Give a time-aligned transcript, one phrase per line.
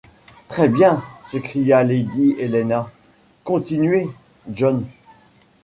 [0.47, 2.89] Très-bien, s’écria lady Helena;
[3.43, 4.09] continuez,
[4.49, 4.83] John.